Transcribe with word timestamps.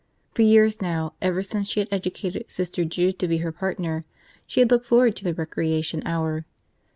For 0.33 0.41
years 0.41 0.81
now, 0.81 1.13
ever 1.21 1.43
since 1.43 1.67
she 1.69 1.79
had 1.79 1.89
educated 1.91 2.45
Sister 2.49 2.83
Jude 2.85 3.19
to 3.19 3.27
be 3.27 3.37
her 3.37 3.51
partner, 3.51 4.03
she 4.47 4.59
had 4.59 4.71
looked 4.71 4.87
forward 4.87 5.15
to 5.17 5.23
the 5.23 5.35
recreation 5.35 6.01
hour. 6.07 6.43